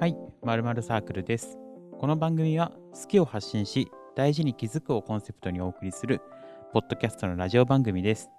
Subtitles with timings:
[0.00, 1.58] はい、まるまるサークルです。
[1.98, 6.20] この番組は好きを発信し、大事に気づくをコンセプトにお送りする、
[6.72, 8.30] ポッドキャストのラジオ番組です。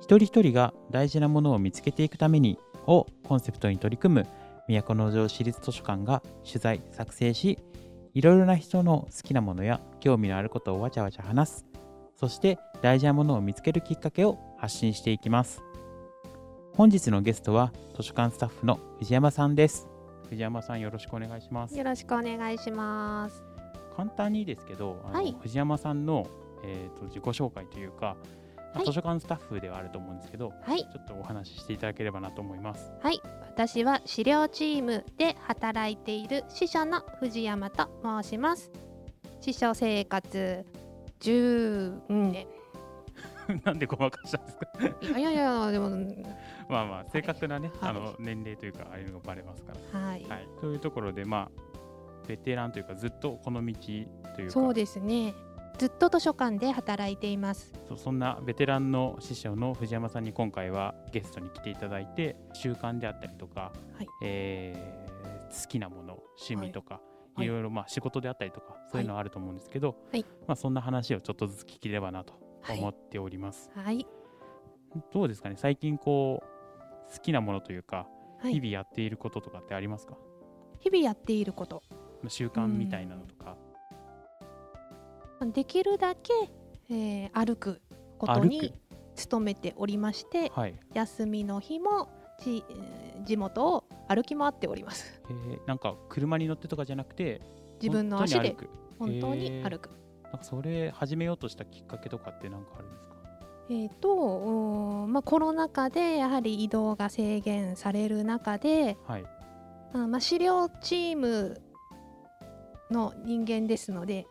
[0.00, 4.26] 一人一人が大事なものを見つけていくためにをコンセプトに取り組む
[4.68, 7.58] 都城市立図書館が取材・作成し、
[8.14, 11.66] いろいろな人の好きなものや興味のあることをわちゃわちゃ話す、
[12.16, 15.62] そして大事なものを見つけるきっかけを発信していきます。
[16.72, 19.89] 本日のゲストは図書館スタッフの藤山さんです。
[20.30, 21.76] 藤山さんよろしくお願いします。
[21.76, 23.42] よろしくお願いします。
[23.96, 26.26] 簡単にですけど、はい藤山さんの、
[26.62, 28.16] えー、と自己紹介というか、
[28.72, 32.92] まい図書館スタッフではあると思うんですけど、はい、ちょっとお話ししていただければなと思います。
[33.02, 37.88] はい、私は資料チームで働いている司書の藤山と
[38.22, 38.70] 申します。
[39.40, 40.64] 司書生活
[41.18, 42.46] 10年。
[43.64, 44.68] なんでごまかしたんですか？
[45.00, 45.90] いやいやいや、でも、
[46.68, 47.90] まあまあ正確なね、はい。
[47.90, 50.00] あの年齢というかああいうのがバレますから。
[50.00, 51.60] はい、はい、というところでまあ
[52.26, 53.74] ベテランというかずっとこの道
[54.34, 54.52] というか。
[54.52, 55.34] そうですね。
[55.78, 57.72] ずっと図書館で働いています。
[57.96, 64.08] そんなベテランの師匠の藤山さんに今回はゲストに来ていただいて習慣であったりとか、はい。
[64.22, 65.10] えー
[65.50, 67.00] 好きなもの趣味とか、
[67.34, 67.46] はい。
[67.46, 70.24] い、ろいろまあ仕事であったりとかそういうのはあると思うんですけど、はい。
[70.46, 73.70] まあ、そんな話をちょっとずつ聞ければなとはい思っております。
[73.74, 74.06] はい、
[75.12, 75.56] どうですかね？
[75.56, 78.06] 最近こう好きなものというか、
[78.38, 78.54] はい。
[78.54, 80.16] 日々やっていることとかってありますか？
[80.78, 81.82] 日々やっていること。
[82.22, 83.56] まあ習慣みたいなのとか。
[85.54, 86.32] できるだけ、
[86.90, 87.80] えー歩く
[88.18, 88.74] こと歩に
[89.30, 95.22] 努めておりまして、はい、休みの日もち、えー地元を歩き回っております。
[95.30, 95.66] えー。
[95.66, 97.40] なんか車に乗ってとかじゃなくて
[97.80, 98.54] 自分の足で
[98.98, 99.90] 本当に歩く。
[100.32, 103.14] なんかそれ始めようとしたきっかけとかって何かあるんですか？
[103.70, 109.24] えーとまあ、コロナ禍でやはり移動が制限される中で、はい。
[109.92, 111.60] うんまあ、資料チーム
[112.90, 114.26] の人間ですので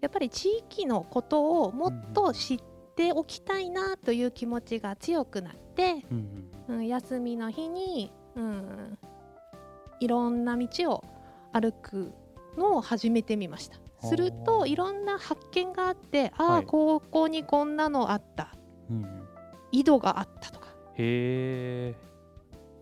[0.00, 2.58] やっぱり地域のことをもっと知っ
[2.96, 6.76] ておきたいなという気持ちが強くなって、うんうん。
[6.76, 8.98] うん、休みの日に、うん、
[9.98, 11.04] いろんな道を
[11.52, 12.12] 歩く
[12.56, 13.81] のを始めてみました。
[14.02, 14.68] するおとー。
[14.68, 16.66] いろんな発見があってああ、はい。
[16.66, 18.54] ここにこんなのあった。
[18.90, 19.28] うんうん。
[19.70, 20.68] 井戸があったとか。
[20.96, 21.94] へえ。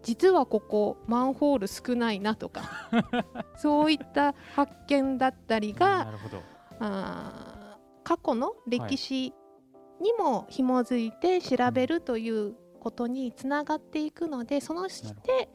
[0.03, 2.63] 実はここマンホール少ないなとか。
[3.57, 6.39] そういった発見だったりがなるほど。
[6.81, 7.61] あー
[8.03, 9.35] 過去の歴史
[10.01, 15.49] にも紐づいて調べるということにつながっていくのでそのして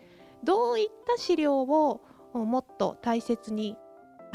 [0.43, 2.01] どういった資料を
[2.33, 3.75] もっと大切に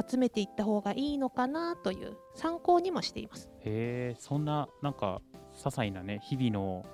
[0.09, 3.49] 集めていった方がいいのかなという参考にもしています。
[3.61, 5.21] へえそんななんか
[5.55, 6.85] 些細なね日々の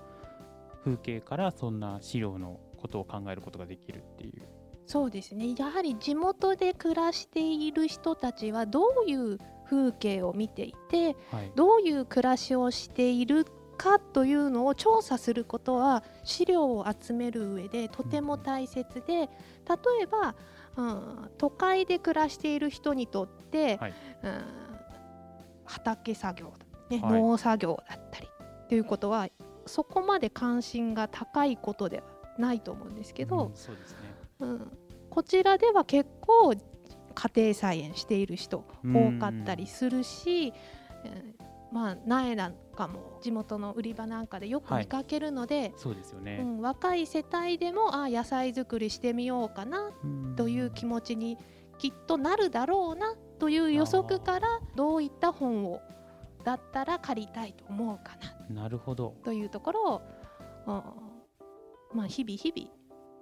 [0.85, 4.43] 風景からそんな資料のことを考えることができるっていう。
[4.87, 5.55] そうですね。
[5.57, 11.53] やはり地元で暮らしている人たちはどういう風景を見ていてはい。
[11.57, 13.45] どういう暮らしをしている
[13.77, 19.29] かというのを調査することは資料を集める上でとても大切で例
[20.03, 20.35] えば、
[20.77, 23.95] うん、都会で暮らしている人にとって、はい。
[24.23, 24.45] うん、
[25.65, 26.53] 畑作業、
[26.91, 27.21] ねはい。
[27.21, 28.29] 農作業だったり
[28.69, 29.29] ということは
[29.67, 32.05] そこまで関心が高いことでは
[32.39, 33.99] ないと思うんですけど、うんそうですね。
[34.41, 34.79] うん、
[35.11, 36.55] こちらでは結構
[37.15, 40.53] 家庭菜園している人多かったりするし、
[41.05, 43.19] えーまあ苗なんかも。
[43.23, 49.91] 地元の売り場なんかでよく見かけるので、そうですよね、うん、若い世帯でもあ野菜作りしてみようかな
[50.37, 51.39] という気持ちに
[51.79, 55.81] きっとなるだろうなという予測からどういった本を
[56.45, 58.17] だったら借りたいと思うか
[58.49, 58.63] な。
[58.63, 59.17] なるほど。
[59.25, 60.03] というところを、
[60.67, 60.83] うん
[61.99, 62.71] まあ、日々日々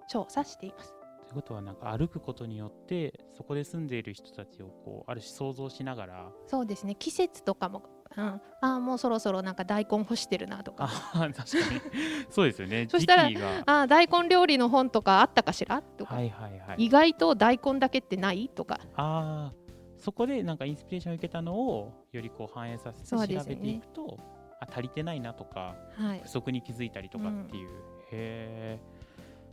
[0.08, 0.94] 調査しています。
[1.26, 6.94] ということはなんか歩くことによってそこで住んでいる人たちをこうある種想像しながらそうですね。
[6.94, 7.82] 季節とかも、
[8.16, 10.88] うん、あーもうそろそろなんか大根干してるなとか。
[11.12, 11.80] あ確かに。
[12.30, 12.86] そうですよね。
[12.88, 16.84] そしたらあー大根料理の本とかあったかしらとか、はいはいはい。
[16.84, 18.78] 意外と大根だけってないとか。
[18.96, 19.52] ああ
[19.96, 24.18] そこでなんかインスピレーションを受けたのをよりこう反映させて調べていくと、
[24.60, 26.20] あ足りてないなとかはい。
[26.22, 27.74] 不足に気づいたりとかっていう、へ
[28.12, 28.80] え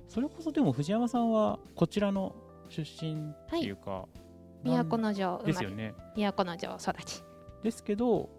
[0.07, 2.35] それこそでも藤山さんはこちらの
[2.67, 4.07] 出身っていうか、
[4.63, 7.23] なん都城生ますれ、でよね都城育ち。
[7.63, 8.29] ですけど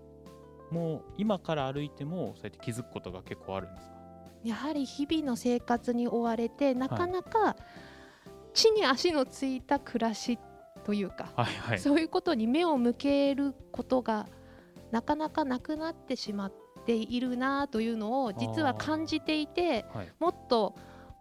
[0.73, 3.95] もう今から歩いてもそうやって気づくことが結構あるんですか？
[4.43, 7.57] やはり日々の生活に追われてなかなか
[8.55, 10.39] 地に足のついた暮らし
[10.85, 11.79] というか、はいはい。
[11.79, 14.27] そういうことに目を向けることが
[14.91, 16.53] なかなかなくなってしまっ
[16.85, 20.13] ているなというのを実は感じていてはい。
[20.19, 20.75] もっと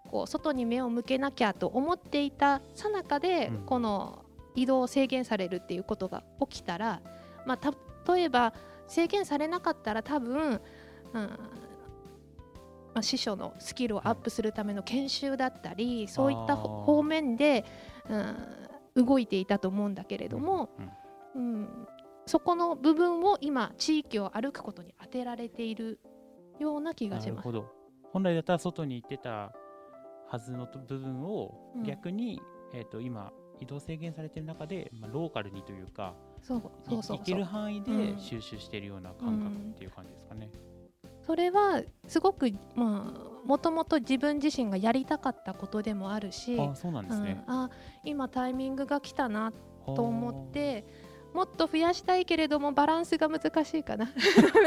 [0.09, 3.65] こう外に目を向けなきゃと思っていたさなかで、うん。
[3.65, 4.25] この
[4.55, 7.01] 移動を制限されるっていうことが起きたら、
[7.45, 8.53] まあ、例えば
[8.91, 10.61] 制限されなかったら多分、
[11.13, 11.21] うん
[12.93, 17.63] まあ、師匠のスキルをアップするための研修だったり、そういった方面で、
[18.09, 20.69] うん、動いていたと思うんだけれども、
[21.35, 21.87] うんうん、
[22.25, 26.01] そこの部分を今地域を歩くことに当てられている
[26.59, 27.45] ような気がします。
[27.45, 27.71] なるほど。
[28.11, 29.53] 本来だったら外に行ってた
[30.27, 31.83] はずの部分をうん。
[31.83, 32.41] 逆に、
[32.73, 37.17] えー、と今移動制限されてる中で、まあ、ローカルにというかそういそうそう。
[37.17, 38.19] 行ける範囲でうん。
[38.19, 40.49] 収集しているような感覚っていう感じですかね。
[41.21, 47.43] それはすごくまあもともと自分自身がやりたかったことでもあるし、あそうなんですね。
[47.47, 47.53] うん。
[47.53, 47.69] あ
[48.03, 50.85] 今タイミングが来たなとと思って
[51.33, 54.11] もっと増やしたいけれどもバランスが難しいかな。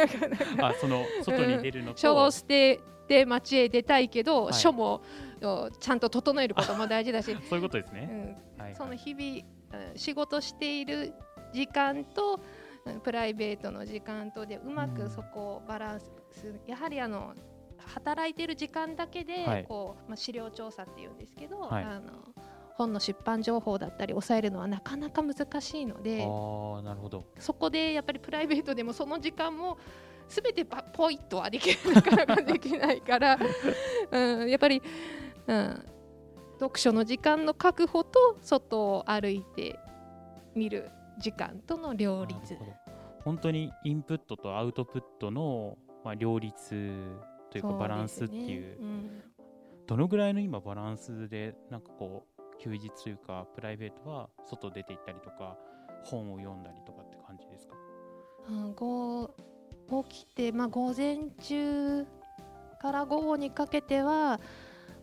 [0.62, 4.54] あその外に出るのと、書を捨てて街へ出たいけど、はい。
[4.54, 5.02] 書も
[5.42, 8.08] おちゃんと整えることも大事だし、 そういうことですね。
[8.10, 8.18] うん。
[8.20, 8.74] はいはい。
[8.74, 11.12] その日々うん仕事している
[11.52, 12.40] 時間と
[12.86, 14.90] うんプライベートの時間とでうまうん。
[14.94, 16.06] くそこをバランス
[16.66, 17.34] やはりあの
[17.78, 19.64] 働いてる時間だけで、はい。
[19.64, 21.84] こうまあ、資料調査っていうんですけど、はい。
[21.84, 22.12] あの
[22.76, 27.24] 本の出版情報だったり抑えるのはなかなか難しいのでなるほど。
[27.38, 29.78] そこでやっぱりプライベートでもその時間も
[30.28, 33.38] 全てパポイッとはできなかなかできないから、
[34.10, 34.82] うん、やっぱり、
[35.46, 35.86] うん、
[36.58, 39.78] 読書の時間の確保と外を歩いて
[40.54, 42.56] 見る時間との両立。
[43.22, 46.68] 本当にインプットとアウトプットの、まあ、両立
[47.50, 49.22] というかバランスっていううん。
[49.86, 55.56] どのぐらいの今バランスでなんかこう休日というかプライベートは外出て行ったりとか
[56.04, 57.74] 本を読んだりとかって感じですか？
[58.48, 59.34] うん、ご
[60.04, 62.06] 起きて、まあ、午前中
[62.80, 64.40] から午後にかけては、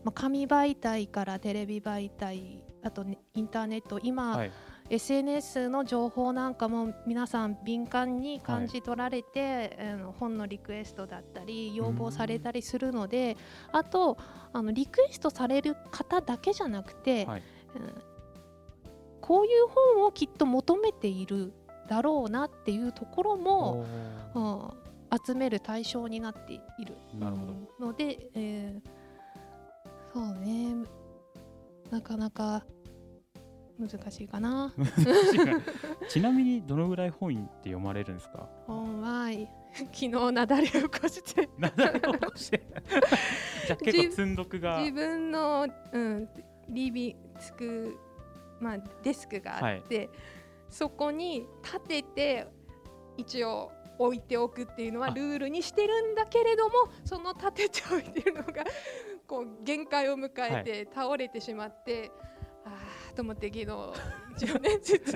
[0.03, 4.51] まあ、紙媒体からテレビ媒体あと、ね、インターネット今、はい
[4.91, 13.37] SNS の情報なんかも皆さん敏感に感じ取られて、あの本のリクエストだったり要望されたりするので
[13.71, 14.17] あと
[14.51, 17.43] あのリクエストされる方だけじゃなくて、はい。
[17.75, 18.11] うん
[19.21, 21.53] こういう本をきっと求めている
[21.87, 23.85] だろうなっていうところも、
[24.33, 24.73] うん
[25.25, 26.95] 集める対象になっている
[27.79, 28.89] ので、えー
[30.13, 30.73] そうね。
[31.89, 32.63] なかなか
[33.87, 34.73] 難しいかな。
[36.07, 38.47] ちなみにどのぐらい本って読まれるんですか？
[38.67, 39.29] 本は
[39.73, 41.49] 昨日なだれを起こして。
[41.57, 42.61] なだれを起こして。
[43.67, 46.29] じゃあ結構積んどくが自分の、うん、
[46.69, 47.97] リビつく、
[48.59, 50.09] まあ、デスクがあって、
[50.69, 52.47] そこに立てて
[53.17, 55.09] 一応置いておくっていうのはあ。
[55.11, 56.73] ルールにしてるんだけれども
[57.03, 58.63] その立てておいてるのが
[59.27, 62.11] こう限界を迎えて倒れてしまって、
[62.65, 63.65] ああと思って昨日。
[63.65, 65.11] 一応ねずっと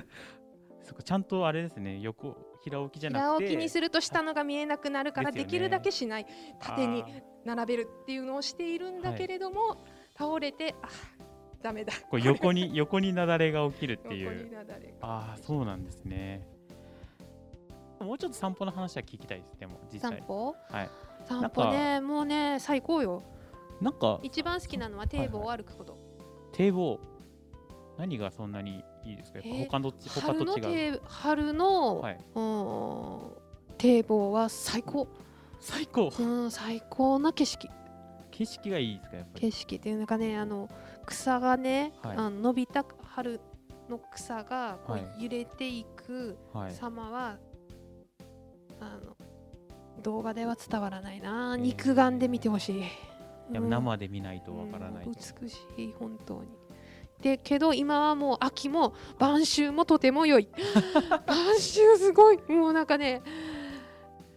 [0.84, 3.46] そこちゃんとあれですね横平置きじゃな平くて。
[3.46, 6.26] 置きにすると下のが見えなくなるからできるだけしない。
[6.60, 7.04] 縦に
[7.44, 9.84] 並べるっていうのをしているんだけれども、
[10.18, 10.88] 倒れてあ
[11.62, 11.94] ダメだ。
[12.10, 14.50] こう横に 横になだれが起きるってい横う
[15.02, 16.48] ああそうなんですね。
[18.00, 20.12] もうちょっと散歩の話は聞きたいですでも実際。
[20.20, 20.56] 散歩？
[20.70, 20.90] はい。
[21.26, 23.24] 散歩ねもうね最高よ。
[23.82, 25.98] なんか一番好きなのは堤防を歩くこと、
[26.54, 27.00] 堤防？
[27.98, 29.40] 何がそんなにいいですか？
[29.44, 30.64] えー他のち他春のと違う。
[30.64, 32.20] 堤春の、はい。
[32.36, 33.20] うん
[33.78, 35.08] 堤防は最高、
[35.60, 36.12] 最高。
[36.20, 37.70] うん、最高な景色。
[38.32, 39.42] 景色がいいですかやっぱり？
[39.42, 40.70] 景色っていうのがねあの
[41.06, 42.18] 草がね、はい。
[42.18, 43.40] あの伸びた春
[43.90, 45.02] の草がこはい。
[45.02, 46.74] う揺れていくはい。
[46.74, 47.38] 様は、
[48.80, 49.16] あの
[50.04, 51.56] 動画では伝わらないな、ー。
[51.56, 52.80] 肉眼で見てほしい。
[52.80, 52.82] い
[53.54, 55.06] やうん生で見ないとわからない。
[55.06, 56.48] うん美しい本当に
[57.22, 60.48] でけど今はもう秋も晩秋もとても良い。
[61.26, 62.40] 晩秋すごい。
[62.50, 63.22] もうなんかね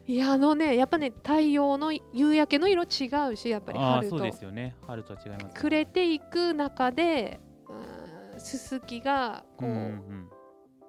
[0.06, 4.16] いやあのねやっぱね太陽の夕焼けの色違うしやっぱり春と。
[4.18, 4.74] そうですよね。
[4.86, 5.50] 春とは違いますね。
[5.54, 10.28] 暮れていく中でうんすすきがこうんう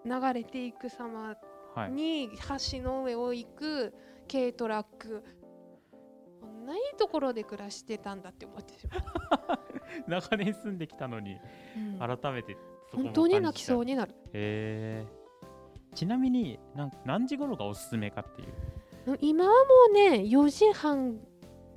[0.05, 0.21] うん。
[0.21, 1.35] 流れていく様
[1.75, 1.91] はい。
[1.91, 2.29] に
[2.71, 3.93] 橋の上を行く
[4.31, 5.23] 軽トラック
[6.69, 9.59] ないいところで暮らしてたんだって思ってしまう。
[10.07, 11.37] 長年住んできたのに
[11.99, 12.17] うん。
[12.17, 12.55] 改めて
[12.93, 14.13] 本当に泣きそうにになる。
[14.33, 15.95] へー。
[15.95, 19.17] ちなみになん何時頃がおすすめかっていう。
[19.21, 19.55] 今はも
[19.89, 21.19] うね4時半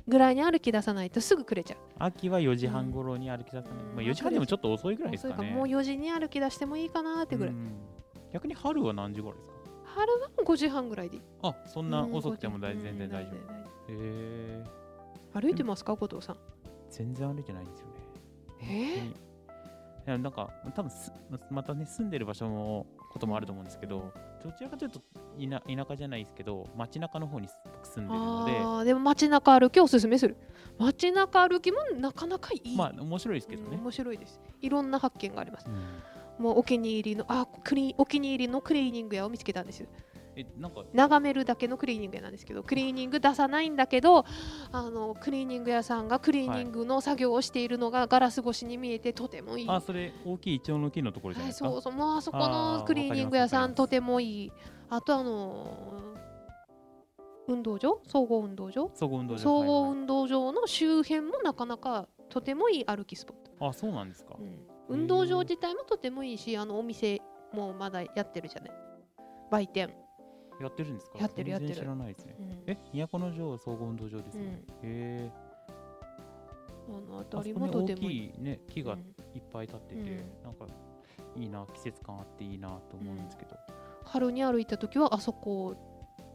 [0.07, 1.79] ぐらいに歩き出さないとすぐ暮れちゃう。
[1.99, 3.95] 秋は4時半頃に歩き出さない、うん。
[3.95, 5.51] まあ、4時半でもちょっと遅いぐらいですかね。
[5.53, 7.55] もう4時に歩き出してもいいかなってぐらい。
[7.55, 7.73] うん。
[8.33, 9.61] 逆に春は何時頃ですか？
[9.85, 11.19] 春はもう5時半ぐらいで。
[11.43, 13.35] あそんなうん遅くても大5時全然大丈夫。
[13.35, 14.65] うんへえ
[15.35, 16.37] 歩いてますか後藤さん？
[16.91, 17.93] 全然歩いてないんですよね。
[20.07, 20.19] えー？
[20.19, 21.13] なんか多分す
[21.51, 24.13] またね住んでる場所もこともあると思うんですけど
[24.43, 25.01] どちらかというと
[25.39, 28.53] 田田舎じゃないですけど街中の方に僕住んでるので。
[28.53, 30.37] あーでも街中歩きおすすめする。
[30.79, 33.77] 街中歩きもなかなかいい、まあ面白いですけどね。
[33.77, 34.41] うん、面白いです。
[34.61, 35.67] いろんな発見があります。
[35.69, 36.43] うん。
[36.43, 39.87] もうお気に入りのあクリお気に入りのクリーニング屋を見つけたんですよ
[40.35, 44.25] えなんか眺めるだけのクリーニング屋なんですけどクリーニング出さないんだけど
[44.73, 49.69] あのクリーニング屋さんがクリーニングの作業をしているのがガラス越しに見えてとてもいい。
[49.69, 54.53] あそれ大きいイチョウの木のところじゃなはいい、ですか、そうそうもうあそこあのークリーニング屋さんとてもいい。
[54.89, 56.23] あとあのー
[57.49, 57.99] 運動場？
[58.07, 58.91] 総合運動場？
[58.95, 59.41] 総合運動場。
[59.41, 64.59] 総合はいはい運動場の周辺もなかなかとてもいい歩きスポット、あそうなんですか、うん。
[64.89, 67.21] 運動場自体もとてもいいしあのお店
[67.53, 68.73] もまだやってるじゃない。
[69.51, 69.93] 売店、
[70.63, 71.19] やってるんですか？
[71.19, 71.75] やってるやってる。
[71.75, 72.37] 全然知らないですね。
[72.39, 72.63] うん。
[72.67, 75.31] え都城総合運動場ですね、うん、へえ。
[76.89, 78.31] あのあ辺りもとてもいい。
[78.33, 79.01] きいね木がうん。
[79.35, 80.07] いっぱい立ってて、うん。
[80.45, 80.67] なんか
[81.37, 83.57] いいな季節感あっていいなと思うんですけど、
[84.05, 85.75] 春に歩いた時はあそこ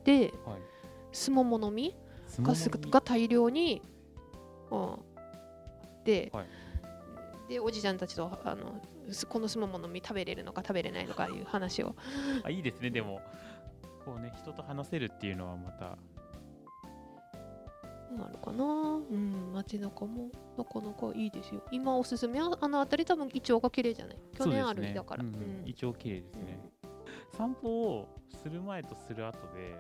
[0.04, 0.62] ではい。
[1.12, 1.96] すももの実
[2.28, 3.82] スモモの実が大量に、
[4.70, 4.96] うん、
[6.04, 6.48] で、はい。
[7.48, 11.96] でおじちゃんたちとあのすこのすももの実食べれるのか食べれないのかいう話を。
[12.44, 13.22] あいいですねでも
[14.08, 15.98] こうね人と話せるっていうのはまた。
[18.18, 18.64] なるかな？
[18.64, 18.68] う
[19.14, 20.30] ん街中も。
[20.58, 21.62] なかなかいいですよ。
[21.72, 24.18] 今おすすめはあの辺り多分イチョウが綺麗じゃない？
[24.38, 25.34] 去年そうですね歩いたから、ううん。
[25.34, 26.60] んイチョウ綺麗ですね、
[27.38, 28.08] 散歩を
[28.42, 29.76] する前とする後で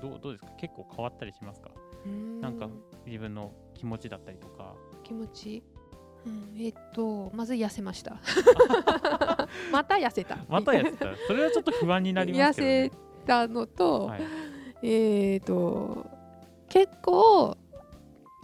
[0.00, 0.52] どうどうですか？
[0.58, 1.72] 結構変わったりしますか？
[2.06, 2.40] うん。
[2.40, 2.68] なんか
[3.04, 4.76] 自分の気持ちだったりとか。
[5.02, 5.64] 気持ち？
[6.24, 8.16] うん、えっとまず痩せました。
[9.70, 10.38] また痩せた。
[10.48, 11.06] またやってた。
[11.26, 12.74] それはちょっと不安になりますけど、ね。
[12.86, 14.22] 痩せ、たのと、はい、
[14.82, 16.06] えっ、と
[16.68, 17.56] 結構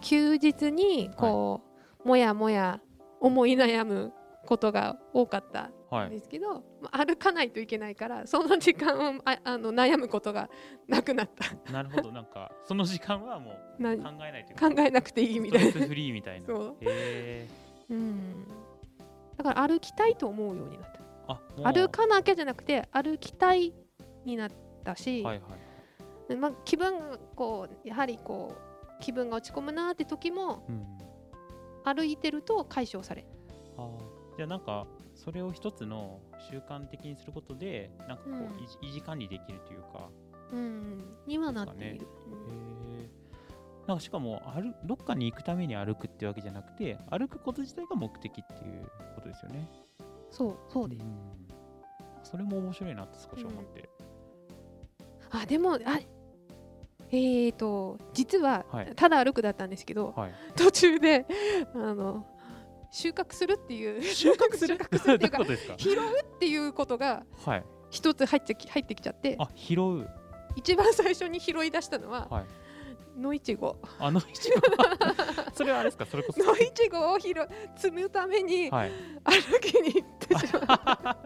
[0.01, 1.61] 休日にこ
[2.03, 2.81] う、もやもや
[3.19, 4.11] 思い悩む
[4.45, 10.49] ことが多かったはい、んですけど、まあ歩かないといけないからその時間をああの悩むことが
[10.87, 11.71] なくなった。
[11.71, 12.11] なるほど。
[12.11, 15.71] なんかその時間はもうな考えないというか考えなくていいみたいな。
[15.71, 16.47] フリーみたいな。
[16.47, 16.75] そう。
[16.81, 17.49] へえ
[17.91, 18.47] うん。
[19.37, 21.03] だから歩きたいと思うようになった。
[21.27, 21.39] あ
[21.71, 23.73] 歩かなきゃじゃなくて歩きたい
[24.25, 24.51] になっ
[24.83, 30.85] たし、はいはいでまあ、気分こうやはりこう気分が落ち込むなーって時もうん
[31.85, 33.25] 歩いてると解消され
[33.77, 34.13] あー。
[34.37, 38.39] じゃあなんかそれを一つの習慣的にすることでなんかこう、うん。
[38.87, 40.09] 維持管理できるというか。
[40.51, 42.07] うんにはなっている、へ
[43.01, 43.09] え
[43.87, 48.83] なんかしかも歩どっかに行くために歩くってわけじゃなくて歩くこと自体が目的っていう
[49.15, 49.67] ことですよね。
[50.29, 51.47] そうそうです、ん。
[52.23, 53.89] それも面白いなって少し思って、
[55.33, 55.99] あでもあ
[57.11, 58.93] えーと実ははい。
[58.95, 60.33] ただ歩くだったんですけど、はい。
[60.55, 61.25] 途中で
[61.75, 62.25] あの
[62.91, 64.77] 収穫するっていう収穫する？
[64.77, 65.43] 収穫するっていうか
[65.77, 67.63] 拾うっていうことがはい。
[67.89, 70.09] 一つ入ってき入ってきちゃってあ拾う。
[70.55, 72.45] 一番最初に拾い出したのははい。
[73.19, 73.77] 野いちご。
[73.99, 74.61] あの一番
[75.53, 76.05] それはあれですか？
[76.07, 76.43] それこそ。
[76.43, 77.31] 野いちごを拾
[77.77, 78.91] 摘むためにはい。
[79.23, 81.19] 歩きに行ってしま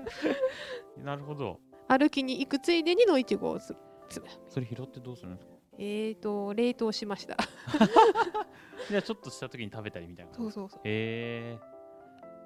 [0.99, 0.99] う。
[1.05, 1.59] なるほど。
[1.87, 3.75] 歩きに行くついでに野いちごをつ摘
[4.19, 5.51] むそれ拾ってどうするんですか？
[5.79, 7.37] えーと冷凍しました。
[8.89, 10.33] じゃあちょっとした時に食べたりみたいな。
[10.33, 10.79] そうそうそう。
[10.83, 11.59] へえ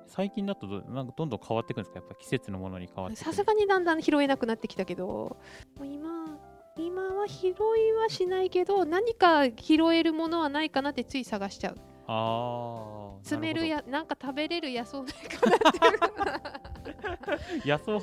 [0.07, 1.99] 最近だとどなんかどんどん変わっていくんですか？
[1.99, 5.37] やっぱ季節のものに変わってさすがにだんだん拾えなくなってきたけど
[5.81, 6.37] 今
[6.77, 11.77] 今は拾いはしないけど何か拾えるものはないかなってつい探しちゃう。
[12.07, 15.79] ああ詰めるややなんか食べれる野草 ないかなって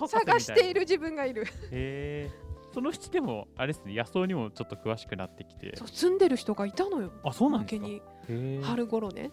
[0.09, 1.45] 探している自分がいる。
[1.71, 2.31] へえ
[2.73, 5.75] そのうちでもあれですね野草にもちょっと詳しくなってきて。
[5.77, 7.13] そう積んでる人がいたのよ。
[7.25, 7.87] あそうなんですか？
[7.87, 8.03] に。
[8.63, 9.31] 春頃ね。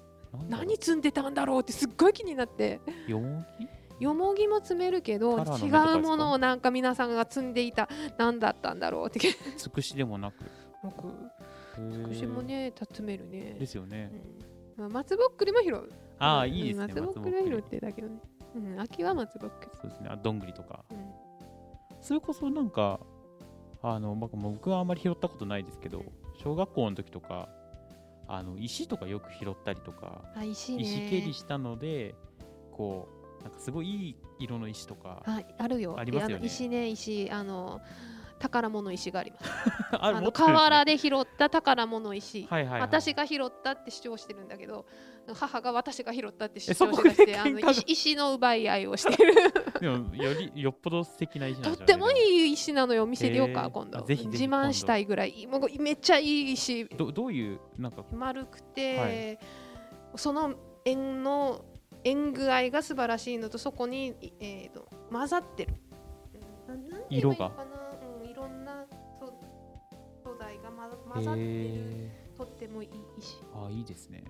[0.49, 2.79] 何積んでたんだろうってすっごい気になって。
[3.07, 3.67] よもぎ
[4.03, 7.87] よもぎも積めるけど違うものをなんか皆さんが積んでいた。
[8.17, 9.19] 何だったんだろうって。
[9.57, 10.43] つくしでもなく。
[10.83, 11.11] 僕へ
[11.79, 13.55] え私もね積めるね。
[13.59, 14.11] ですよね。
[14.77, 14.83] うん。
[14.83, 15.75] まあ、松ぼっくりも拾う。
[15.75, 18.19] うんああいいですね松ぼっくりは拾ってだけどね。
[18.55, 19.71] うん、秋は松ぼっくり。
[19.81, 20.09] そうですね。
[20.09, 20.85] あどんぐりとか。
[20.89, 20.97] うん。
[22.01, 22.99] それこそなんか
[23.87, 26.03] あの僕はあんまり拾ったことないですけど
[26.43, 27.49] 小学校の時とか
[28.27, 30.81] あの石とかよく拾ったりとかあ、石蹴
[31.21, 32.15] りしたので
[32.71, 33.07] こ
[33.39, 35.95] うなんかすごいいい色の石とかあ、あるよ。
[35.97, 37.79] ありますよね石ね、石、あの。
[38.39, 39.51] 宝物石があります。
[39.95, 42.45] ああの河原で拾った宝物石。
[42.49, 44.85] はいはいはい、私が拾ったって主張してるんだけど
[45.33, 49.33] 母が私が拾ったって主張してあの石石の奪い合いをしている。
[49.79, 53.05] でもよりよっぽど素敵な石なんとってもいい石なのよ。
[53.05, 53.99] 見せてようかへー今度。
[54.07, 55.47] 自慢したいぐらい。
[55.47, 56.85] もうめっちゃいい石。
[56.85, 58.03] どどういうなんか？
[58.11, 59.39] 丸くて、はい。
[60.15, 60.53] その
[60.85, 61.63] 円の
[62.03, 65.73] 縁具合が素晴らしいのとそこに、えー、と混ざってる。
[66.67, 67.74] うん
[71.15, 71.47] 混混ざってる。
[71.47, 73.37] へとってもいい石。
[73.37, 74.23] ーあいいですね。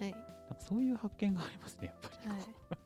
[0.00, 0.10] はい。
[0.10, 0.26] なんか
[0.58, 2.30] そういう発見がありますねやっぱり。
[2.30, 2.40] はい。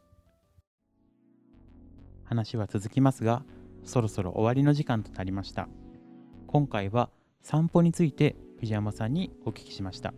[2.25, 3.45] 話は続きますが
[3.85, 5.69] そろそろ終わりの時間となりました。
[6.47, 10.13] 今回は散歩について藤山さんにお聞きしました。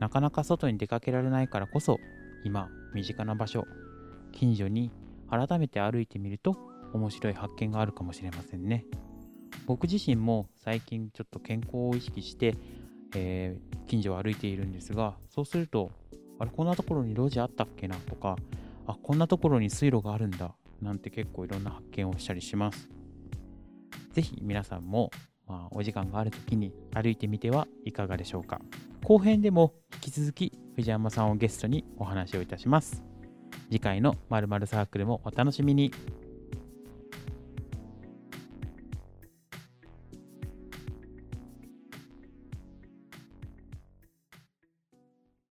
[0.00, 1.98] なかなか外に出かけられないからこそ
[2.44, 3.66] 今身近な場所
[4.32, 4.90] 近所に
[5.30, 6.56] 改めて歩いてみると
[6.92, 8.86] 面白い発見があるかもしれませんね
[9.66, 12.56] 僕自身も最近ちょっと健康を意識して、
[13.14, 15.90] えー近所を歩いているんですがそうすると
[16.38, 18.36] あれこんなところに路地あったっけなとか
[18.86, 22.88] あこんなところに水路があるんだなんて結構いろんな発見をしたりします。
[24.12, 25.10] ぜひ皆さんも、
[25.46, 28.60] まあ、お時間がある時に歩いてみてはいかがでしょうか。
[29.04, 33.02] 後編でも引き続き藤山さんをゲストにお話をいたします。
[33.64, 35.92] 次回の〇〇サークルもお楽しみに。